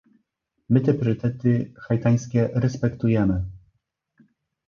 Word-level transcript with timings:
My 0.69 0.79
te 0.81 0.93
priorytety 0.93 1.73
haitańskie 1.89 2.49
respektujemy 2.53 3.43